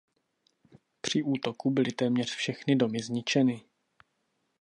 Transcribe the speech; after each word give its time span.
Při 1.01 1.23
útoku 1.23 1.71
byly 1.71 1.91
téměř 1.91 2.31
všechny 2.35 2.75
domy 2.75 2.99
zničeny. 3.03 3.63